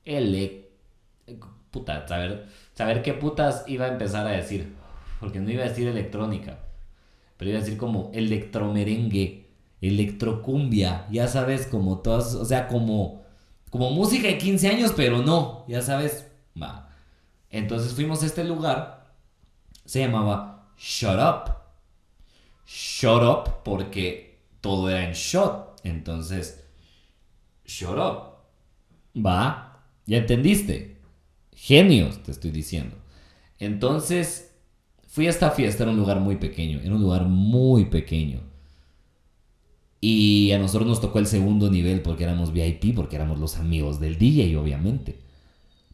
[0.04, 0.64] El
[1.70, 2.46] puta, saber,
[2.78, 4.72] saber qué putas iba a empezar a decir
[5.18, 6.60] porque no iba a decir electrónica,
[7.36, 9.48] pero iba a decir como electromerengue,
[9.80, 13.24] electrocumbia, ya sabes, como todas, o sea, como,
[13.70, 16.28] como música de 15 años, pero no, ya sabes,
[16.60, 16.88] va.
[17.50, 19.12] Entonces fuimos a este lugar,
[19.84, 21.54] se llamaba Shut Up.
[22.64, 25.80] Shut Up porque todo era en shot.
[25.82, 26.64] Entonces,
[27.64, 29.20] Shut Up.
[29.20, 30.97] Va, ya entendiste.
[31.60, 32.94] Genios, te estoy diciendo.
[33.58, 34.54] Entonces,
[35.08, 38.40] fui a esta fiesta, era un lugar muy pequeño, era un lugar muy pequeño.
[40.00, 43.98] Y a nosotros nos tocó el segundo nivel porque éramos VIP, porque éramos los amigos
[43.98, 45.18] del DJ, obviamente.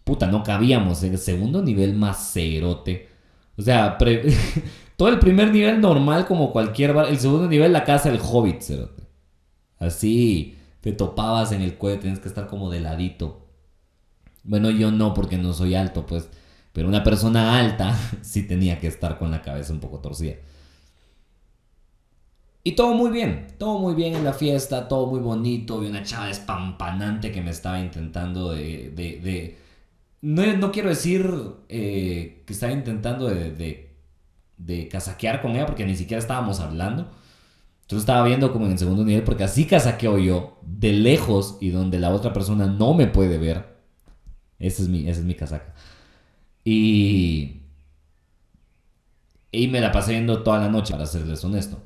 [0.04, 3.08] Puta, no cabíamos en el segundo nivel más cerote.
[3.56, 3.96] O sea,
[4.96, 7.08] todo el primer nivel normal como cualquier bar.
[7.08, 9.02] El segundo nivel la casa del hobbit, cerote.
[9.78, 13.43] Así, te topabas en el cuello, tienes que estar como de ladito.
[14.44, 16.28] Bueno, yo no porque no soy alto, pues.
[16.72, 20.34] Pero una persona alta sí tenía que estar con la cabeza un poco torcida.
[22.62, 25.80] Y todo muy bien, todo muy bien en la fiesta, todo muy bonito.
[25.80, 28.90] Vi una chava espampanante que me estaba intentando de...
[28.90, 29.58] de,
[30.22, 31.30] No, quiero decir
[31.68, 33.94] eh, que estaba intentando de, de,
[34.56, 37.10] de casaquear con ella porque ni siquiera estábamos hablando.
[37.82, 41.70] Entonces estaba viendo como en el segundo nivel porque así casaqueo yo de lejos y
[41.70, 43.73] donde la otra persona no me puede ver.
[44.58, 45.74] Esa es mi, esa es mi casaca.
[46.64, 47.60] Y...
[49.52, 51.80] Y me la pasé viendo toda la noche, para serles honesto.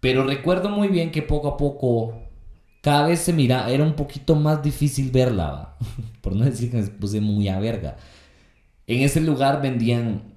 [0.00, 2.22] Pero recuerdo muy bien que poco a poco,
[2.80, 5.76] cada vez se mira, era un poquito más difícil verla,
[6.20, 7.96] por no decir que me puse muy a verga.
[8.86, 10.32] En ese lugar vendían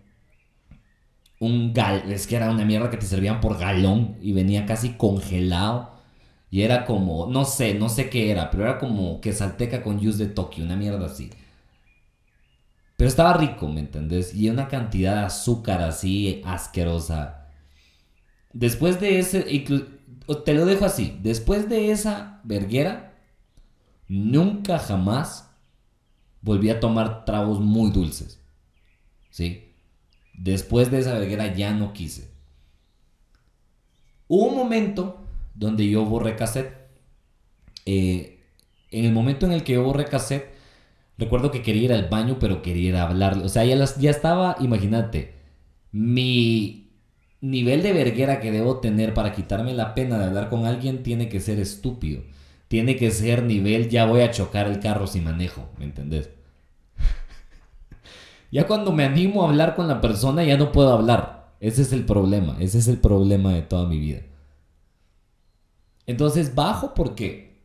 [1.39, 4.93] un gal, es que era una mierda que te servían por galón y venía casi
[4.93, 5.94] congelado.
[6.55, 9.99] Y era como, no sé, no sé qué era, pero era como que salteca con
[9.99, 11.29] juice de Tokio, una mierda así.
[12.95, 14.33] Pero estaba rico, ¿me entendés?
[14.33, 17.49] Y una cantidad de azúcar así asquerosa.
[18.53, 19.43] Después de ese,
[20.45, 23.19] te lo dejo así, después de esa verguera,
[24.07, 25.51] nunca jamás
[26.39, 28.39] volví a tomar tragos muy dulces.
[29.29, 29.73] ¿Sí?
[30.33, 32.31] Después de esa verguera ya no quise.
[34.29, 35.24] Hubo un momento
[35.55, 36.73] donde yo borré cassette.
[37.85, 38.39] Eh,
[38.91, 40.53] en el momento en el que yo borré cassette,
[41.17, 43.45] recuerdo que quería ir al baño, pero quería ir a hablarle.
[43.45, 45.33] O sea, ya, ya estaba, imagínate,
[45.91, 46.91] mi
[47.41, 51.29] nivel de verguera que debo tener para quitarme la pena de hablar con alguien tiene
[51.29, 52.21] que ser estúpido.
[52.67, 56.29] Tiene que ser nivel ya voy a chocar el carro si manejo, ¿me entendés?
[58.51, 61.53] ya cuando me animo a hablar con la persona ya no puedo hablar.
[61.59, 64.21] Ese es el problema, ese es el problema de toda mi vida.
[66.07, 67.63] Entonces bajo porque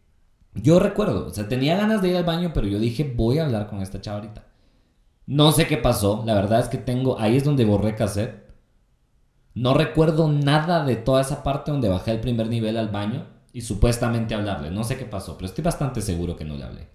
[0.54, 3.44] yo recuerdo, o sea, tenía ganas de ir al baño, pero yo dije, voy a
[3.44, 4.46] hablar con esta chavarita.
[5.26, 8.50] No sé qué pasó, la verdad es que tengo, ahí es donde borré cassette
[9.54, 13.62] no recuerdo nada de toda esa parte donde bajé el primer nivel al baño y
[13.62, 14.70] supuestamente hablarle.
[14.70, 16.88] No sé qué pasó, pero estoy bastante seguro que no le hablé.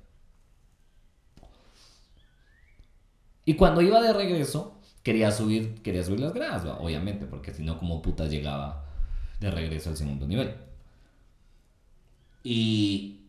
[3.43, 7.77] Y cuando iba de regreso, quería subir, quería subir las gradas, obviamente, porque si no,
[7.77, 8.85] como puta llegaba
[9.39, 10.55] de regreso al segundo nivel.
[12.45, 13.27] Y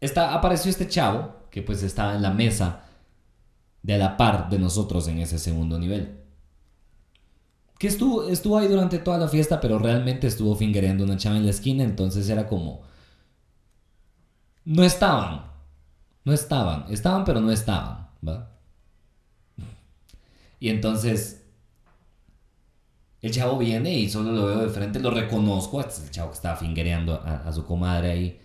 [0.00, 2.84] está, apareció este chavo que pues estaba en la mesa
[3.82, 6.24] de la par de nosotros en ese segundo nivel
[7.78, 11.44] que estuvo, estuvo ahí durante toda la fiesta, pero realmente estuvo fingereando una chava en
[11.44, 12.82] la esquina, entonces era como...
[14.64, 15.44] No estaban,
[16.24, 18.50] no estaban, estaban pero no estaban, ¿va?
[20.60, 21.43] Y entonces
[23.26, 26.30] el chavo viene y solo lo veo de frente, lo reconozco, este es el chavo
[26.30, 28.40] que estaba fingereando a, su comadre ahí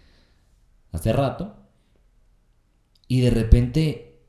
[0.92, 1.56] hace rato.
[3.08, 4.22] Y de repente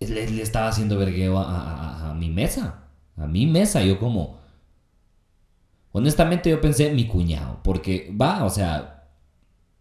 [0.00, 2.86] le, estaba haciendo vergueo a mi mesa.
[3.16, 4.38] A mi mesa, yo como...
[5.92, 9.08] Honestamente yo pensé mi cuñado, porque va, o sea,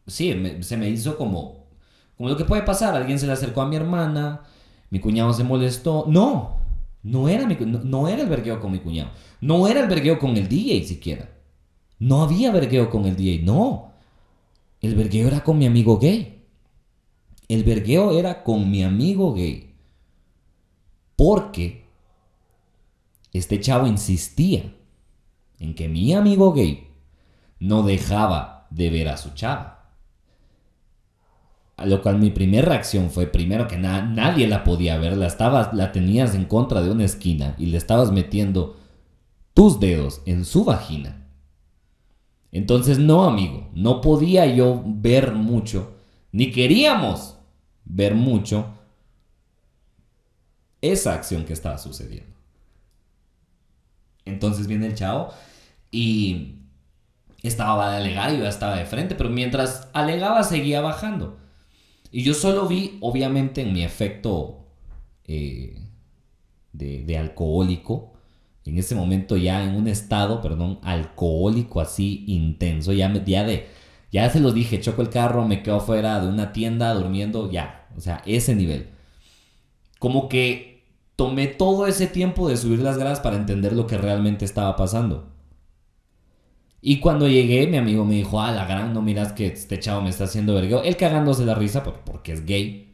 [0.07, 1.67] sí, se me hizo como,
[2.15, 4.43] como lo que puede pasar, alguien se le acercó a mi hermana,
[4.89, 6.55] mi cuñado se molestó, no,
[7.05, 10.35] no era, mi, no, era el vergueo con mi cuñado, no era el vergueo con
[10.37, 11.29] el DJ siquiera,
[11.99, 13.91] no había vergueo con el DJ, no,
[14.81, 16.41] el vergueo era con mi amigo gay,
[17.47, 19.75] el vergueo era con mi amigo gay,
[21.15, 21.85] porque
[23.33, 24.73] este chavo insistía
[25.59, 26.87] en que mi amigo gay
[27.59, 29.74] no dejaba de ver a su chava.
[31.77, 35.73] A lo cual mi primera reacción fue primero que nadie la podía ver, la, estabas,
[35.73, 38.77] la tenías en contra de una esquina y le estabas metiendo
[39.53, 41.27] tus dedos en su vagina.
[42.51, 45.95] Entonces no, amigo, no podía yo ver mucho,
[46.31, 47.35] ni queríamos
[47.83, 48.67] ver mucho
[50.81, 52.35] esa acción que estaba sucediendo.
[54.23, 55.33] Entonces viene el chavo
[55.91, 56.55] y
[57.43, 61.37] estaba de alegar y yo estaba de frente, pero mientras alegaba seguía bajando.
[62.15, 64.67] Y yo solo vi, obviamente en mi efecto
[65.27, 65.75] eh,
[66.71, 68.13] de, alcohólico.
[68.63, 72.93] En ese momento ya en un estado, perdón, alcohólico así intenso.
[72.93, 73.67] Ya, me, ya de,
[74.13, 77.89] ya se los dije, choco el carro, me quedo fuera de una tienda durmiendo, ya.
[77.97, 78.91] O sea, ese nivel.
[79.99, 80.85] Como que
[81.17, 85.34] tomé todo ese tiempo de subir las gradas para entender lo que realmente estaba pasando.
[86.87, 90.03] Y cuando llegué, mi amigo me dijo, ah, la gran, no miras que este chavo
[90.03, 90.83] me está haciendo vergueo.
[90.83, 92.93] Él cagándose la risa porque es gay.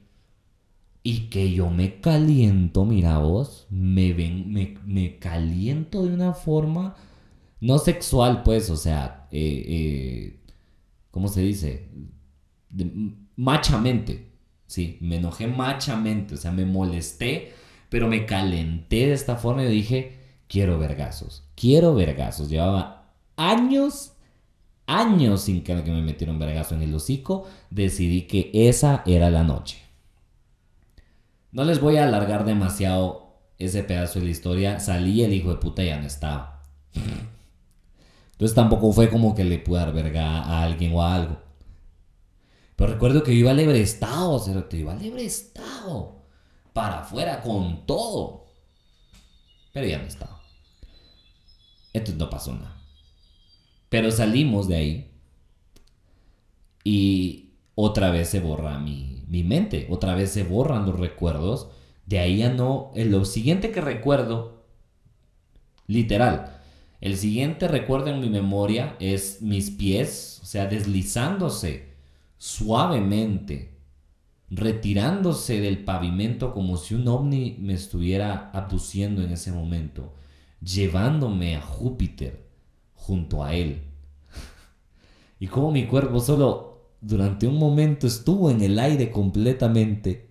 [1.04, 6.96] Y que yo me caliento, mira vos, me me, caliento de una forma
[7.60, 10.40] no sexual, pues, o sea, eh, eh,
[11.12, 11.90] ¿cómo se dice?
[13.36, 14.32] machamente,
[14.68, 17.52] sí, me enojé machamente, o sea, me molesté,
[17.90, 22.50] pero me calenté de esta forma y dije, quiero vergazos, quiero vergazos.
[22.50, 23.01] Llevaba
[23.50, 24.14] años,
[24.86, 29.82] años sin que me metieron vergazo en el hocico, decidí que esa era la noche.
[31.52, 34.80] No les voy a alargar demasiado ese pedazo de la historia.
[34.80, 36.64] Salí el hijo de puta ya no estaba.
[38.32, 41.38] Entonces tampoco fue como que le pude dar verga a alguien o a algo.
[42.76, 46.24] Pero recuerdo que yo iba libre estado, o te iba libre estado.
[46.74, 48.46] Para afuera con todo.
[49.74, 50.42] Pero ya no estaba.
[51.94, 52.81] Entonces no pasó nada.
[53.92, 55.12] Pero salimos de ahí.
[56.86, 61.68] Y otra vez se borra mi, mente, otra vez se borran los recuerdos.
[62.06, 64.64] De ahí ya no, lo siguiente que recuerdo,
[65.88, 66.62] literal,
[67.02, 71.90] el siguiente recuerdo en mi memoria es mis pies, o sea, deslizándose
[72.38, 73.78] suavemente,
[74.50, 80.14] retirándose del pavimento como si un ovni me estuviera abduciendo en ese momento,
[80.62, 82.51] llevándome a Júpiter
[83.02, 83.82] junto a él.
[85.40, 90.30] Y como mi cuerpo solo durante un momento estuvo en el aire completamente.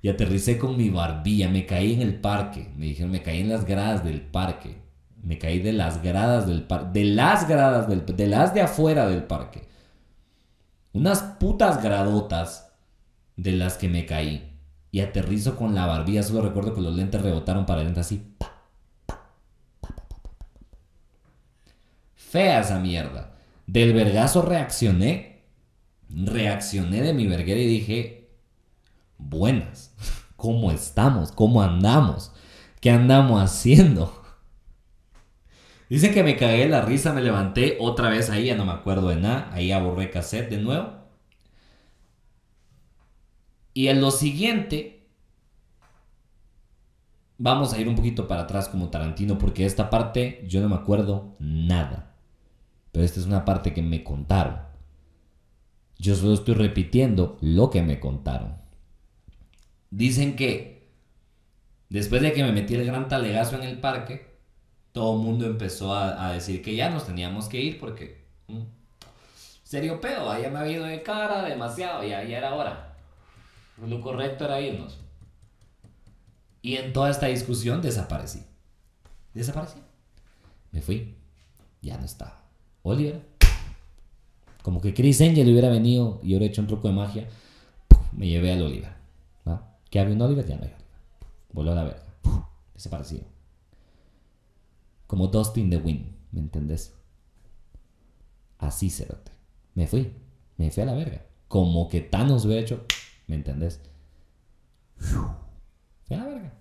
[0.00, 2.72] Y aterricé con mi barbilla, me caí en el parque.
[2.76, 4.78] Me dijeron, me caí en las gradas del parque.
[5.22, 7.00] Me caí de las gradas del parque.
[7.00, 9.62] De las gradas del De las de afuera del parque.
[10.92, 12.72] Unas putas gradotas
[13.36, 14.56] de las que me caí.
[14.90, 16.22] Y aterrizo con la barbilla.
[16.22, 18.34] Solo recuerdo que los lentes rebotaron para adentro así.
[22.30, 23.34] Fea esa mierda.
[23.66, 25.44] Del vergazo reaccioné.
[26.10, 28.30] Reaccioné de mi verguera y dije,
[29.16, 29.94] buenas,
[30.36, 31.32] ¿cómo estamos?
[31.32, 32.32] ¿Cómo andamos?
[32.80, 34.22] ¿Qué andamos haciendo?
[35.88, 39.08] Dicen que me cagué la risa, me levanté otra vez ahí, ya no me acuerdo
[39.08, 39.50] de nada.
[39.52, 40.98] Ahí aborré cassette de nuevo.
[43.72, 45.08] Y en lo siguiente,
[47.38, 50.74] vamos a ir un poquito para atrás como Tarantino, porque esta parte yo no me
[50.74, 52.07] acuerdo nada.
[52.92, 54.60] Pero esta es una parte que me contaron.
[55.98, 58.56] Yo solo estoy repitiendo lo que me contaron.
[59.90, 60.88] Dicen que
[61.88, 64.38] después de que me metí el gran talegazo en el parque,
[64.92, 68.26] todo el mundo empezó a, decir que ya nos teníamos que ir porque...
[68.48, 68.62] Mm,
[69.62, 72.96] serio pedo, ya me había ido de cara demasiado, ya, ya era hora.
[73.86, 74.98] Lo correcto era irnos.
[76.62, 78.44] Y en toda esta discusión desaparecí.
[79.34, 79.78] Desaparecí.
[80.72, 81.16] Me fui.
[81.80, 82.37] Ya no estaba.
[82.88, 83.22] Oliver.
[84.62, 87.28] Como que Chris Angel hubiera venido y hubiera hecho un truco de magia.
[88.12, 88.92] Me llevé al Oliver.
[89.44, 89.62] ¿no?
[89.90, 90.46] ¿Que había un Oliver?
[90.46, 90.86] Ya no hay Oliver.
[91.52, 92.02] Voló a la verga.
[92.74, 93.20] Desapareció.
[95.06, 96.14] Como Dustin the Wind.
[96.32, 96.94] ¿Me entendés?
[98.58, 99.32] Así, cerote.
[99.74, 100.12] Me fui.
[100.56, 101.24] Me fui a la verga.
[101.46, 102.84] Como que Thanos hubiera hecho.
[103.26, 103.80] ¿Me entendés?
[104.98, 106.57] Fui a la verga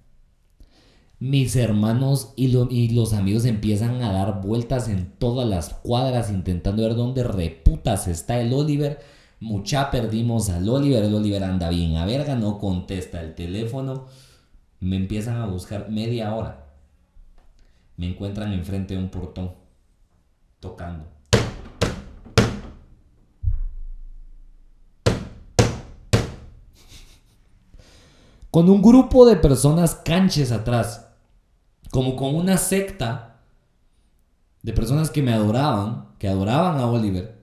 [1.19, 2.49] mis hermanos y,
[2.93, 8.39] los amigos empiezan a dar vueltas en todas las cuadras intentando ver dónde reputas está
[8.39, 8.99] el Oliver.
[9.39, 14.05] Mucha perdimos al Oliver, el Oliver anda bien a verga, no contesta el teléfono.
[14.79, 16.65] Me empiezan a buscar media hora.
[17.97, 19.53] Me encuentran enfrente de un portón,
[20.59, 21.05] tocando.
[28.51, 31.06] Con un grupo de personas canches atrás
[31.91, 33.39] como con una secta
[34.61, 37.37] de personas que me adoraban, que adoraban a Oliver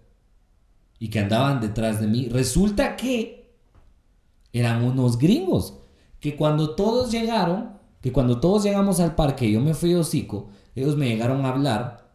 [0.99, 2.29] y que andaban detrás de mí.
[2.29, 3.55] Resulta que
[4.53, 5.75] eran unos gringos
[6.21, 10.97] que cuando todos llegaron, que cuando todos llegamos al parque, yo me fui hocico, ellos
[10.97, 12.11] me llegaron a hablar,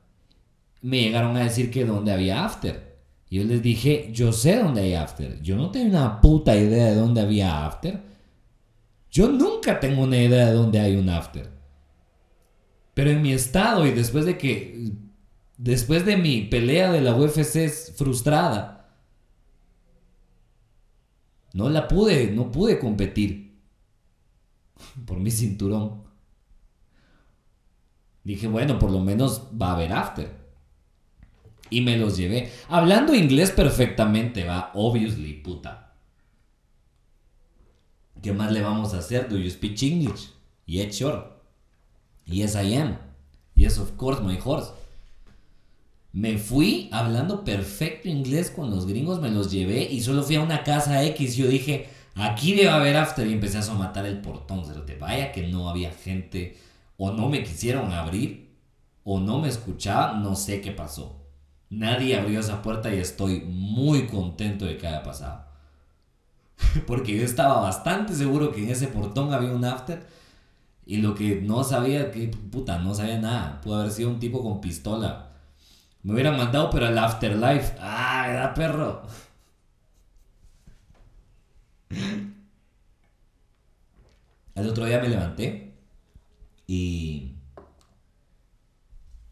[0.82, 2.98] me llegaron a decir que dónde había after.
[3.30, 5.42] Y yo les dije, yo sé dónde hay after.
[5.42, 8.02] Yo no tengo una puta idea de dónde había after.
[9.12, 11.59] Yo nunca tengo una idea de dónde hay un after.
[13.00, 14.92] Pero en mi estado y después de que,
[15.58, 18.94] después de mi pelea de la UFC frustrada,
[21.54, 23.58] no la pude, no pude competir.
[25.06, 26.04] por mi cinturón.
[28.26, 30.36] Dije, bueno, por lo menos va a haber after.
[31.70, 32.52] Y me los llevé.
[32.68, 35.96] Hablando inglés perfectamente, va, obviously, puta.
[38.22, 39.30] ¿Qué más le vamos a hacer?
[39.30, 40.34] Do you speak English?
[40.66, 41.39] Yes, sure.
[42.30, 42.98] Yes, I am.
[43.56, 44.72] Yes, of course, my horse.
[46.12, 50.42] Me fui hablando perfecto inglés con los gringos, me los llevé y solo fui a
[50.42, 51.36] una casa X.
[51.36, 54.66] Yo dije, aquí debe haber after y empecé a somatar el portón.
[54.66, 56.58] Se te vaya que no había gente
[56.98, 58.50] o no me quisieron abrir
[59.04, 61.16] o no me escuchaban, no sé qué pasó.
[61.70, 65.46] Nadie abrió esa puerta y estoy muy contento de que haya pasado.
[66.88, 70.06] Porque yo estaba bastante seguro que en ese portón había un after.
[70.90, 73.62] Y lo que no sabía, que puta, no sabía nada.
[73.62, 75.34] Pudo haber sido un tipo con pistola.
[76.02, 77.76] Me hubieran mandado, pero al afterlife.
[77.80, 79.04] ¡Ah, era perro!
[84.56, 85.76] El otro día me levanté
[86.66, 87.36] y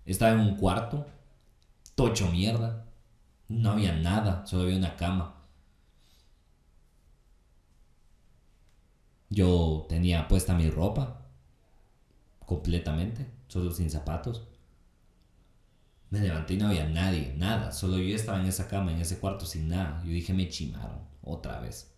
[0.06, 1.08] estaba en un cuarto
[1.96, 2.86] tocho mierda.
[3.48, 5.34] No había nada, solo había una cama.
[9.30, 11.17] Yo tenía puesta mi ropa
[12.48, 14.48] completamente, solo sin zapatos.
[16.10, 19.20] Me levanté y no había nadie, nada, solo yo estaba en esa cama, en ese
[19.20, 20.02] cuarto sin nada.
[20.06, 21.94] Yo dije, me chimaron, otra vez.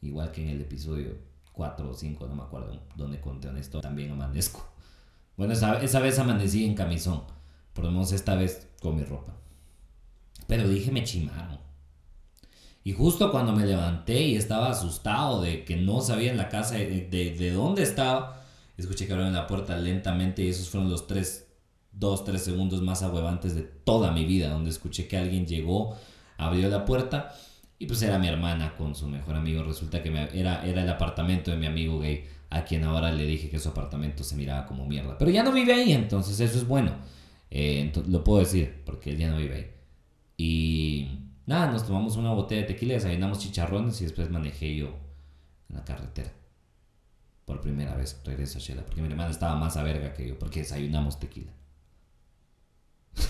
[0.00, 1.16] Igual que en el episodio
[1.52, 4.68] 4 o 5, no me acuerdo, donde conté historia, también amanezco.
[5.36, 7.22] Bueno, esa, esa vez amanecí en camisón.
[7.72, 9.32] Por lo menos esta vez con mi ropa.
[10.48, 11.60] Pero dije, me chimaron.
[12.84, 16.74] Y justo cuando me levanté y estaba asustado de que no sabía en la casa
[16.74, 17.06] de,
[17.38, 18.41] de, dónde estaba,
[18.82, 21.48] escuché que abrieron la puerta lentamente y esos fueron los tres,
[21.92, 25.96] dos, tres segundos más ahuevantes de toda mi vida, donde escuché que alguien llegó,
[26.36, 27.34] abrió la puerta
[27.78, 29.62] y pues era mi hermana con su mejor amigo.
[29.62, 33.48] Resulta que era, era el apartamento de mi amigo gay, a quien ahora le dije
[33.48, 35.18] que su apartamento se miraba como mierda.
[35.18, 36.92] Pero ya no vive ahí, entonces eso es bueno.
[37.50, 39.70] Eh, lo puedo decir porque él ya no vive ahí.
[40.36, 41.08] Y
[41.46, 44.94] nada, nos tomamos una botella de tequila, desayunamos chicharrones y después manejé yo
[45.68, 46.32] en la carretera.
[47.44, 50.38] Por primera vez regreso a Shela, porque mi hermana estaba más a verga que yo,
[50.38, 51.52] porque desayunamos tequila.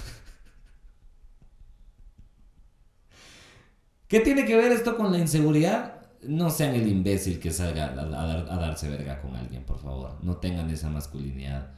[4.09, 6.03] ¿Qué tiene que ver esto con la inseguridad?
[6.23, 10.19] No sean el imbécil que salga a darse verga con alguien, por favor.
[10.23, 11.73] No tengan esa masculinidad.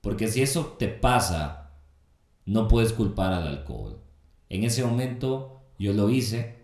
[0.00, 1.68] Porque si eso te pasa
[2.48, 4.00] no puedes culpar al alcohol.
[4.48, 6.56] En ese momento yo lo hice.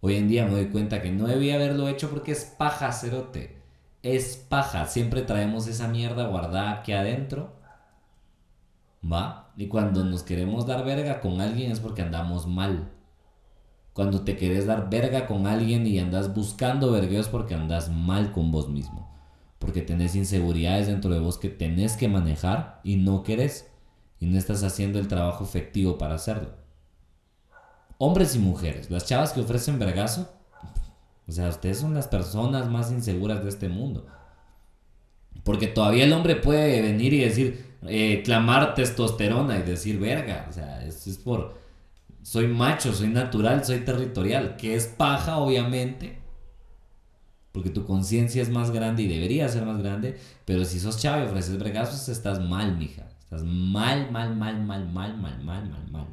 [0.00, 3.57] Hoy en día me doy cuenta que no debía haberlo hecho porque es paja, cerote.
[4.02, 4.86] Es paja.
[4.86, 7.56] Siempre traemos esa mierda guardada aquí adentro.
[9.04, 9.52] ¿Va?
[9.56, 12.90] Y cuando nos queremos dar verga con alguien es porque andamos mal.
[13.92, 18.52] Cuando te quieres dar verga con alguien y andas buscando vergueos porque andas mal con
[18.52, 19.10] vos mismo.
[19.58, 23.68] Porque tenés inseguridades dentro de vos que tenés que manejar y no querés
[24.20, 26.50] y no estás haciendo el trabajo efectivo para hacerlo.
[27.98, 30.30] Hombres y mujeres, las chavas que ofrecen vergazo,
[31.28, 34.06] o sea, ustedes son las personas más inseguras de este mundo.
[35.44, 40.46] Porque todavía el hombre puede venir y decir, eh, clamar testosterona y decir verga.
[40.48, 41.58] O sea, es por,
[42.22, 46.18] soy macho, soy natural, soy territorial, que es paja, obviamente.
[47.52, 50.18] Porque tu conciencia es más grande y debería ser más grande.
[50.46, 53.06] Pero si sos chavo y ofreces vergazos, estás mal, mija.
[53.20, 56.06] Estás mal, mal, mal, mal, mal, mal, mal, mal, mal.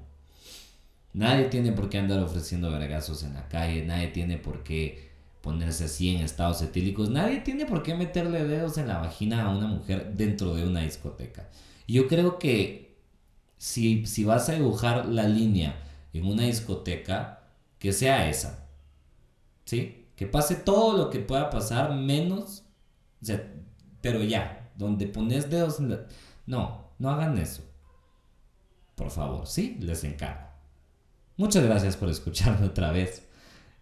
[1.15, 5.85] Nadie tiene por qué andar ofreciendo vergazos en la calle, nadie tiene por qué ponerse
[5.85, 9.65] así en estados etílicos, nadie tiene por qué meterle dedos en la vagina a una
[9.65, 11.47] mujer dentro de una discoteca.
[11.87, 12.97] Yo creo que
[13.57, 17.47] si, si vas a dibujar la línea en una discoteca,
[17.79, 18.67] que sea esa.
[19.63, 20.07] ¿Sí?
[20.17, 22.65] Que pase todo lo que pueda pasar, menos,
[23.21, 23.53] o sea,
[24.01, 26.07] pero ya, donde pones dedos en la...
[26.45, 27.63] No, no hagan eso.
[28.95, 30.54] Por favor, sí, les encargo.
[31.37, 33.27] Muchas gracias por escucharme otra vez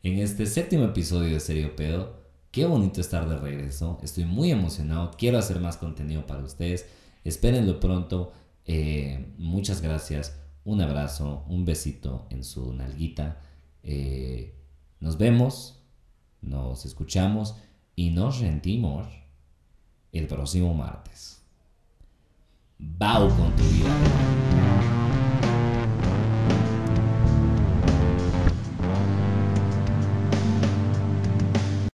[0.01, 2.23] en este séptimo episodio de Serio Pedo.
[2.51, 3.99] Qué bonito estar de regreso.
[4.01, 5.11] Estoy muy emocionado.
[5.17, 6.87] Quiero hacer más contenido para ustedes.
[7.23, 8.31] Espérenlo pronto.
[8.65, 10.39] Eh, muchas gracias.
[10.65, 13.39] Un abrazo, un besito en su nalguita.
[13.83, 14.55] Eh,
[14.99, 15.83] nos vemos,
[16.41, 17.55] nos escuchamos
[17.95, 19.07] y nos sentimos
[20.11, 21.41] el próximo martes.
[22.79, 25.02] Bow con tu vida.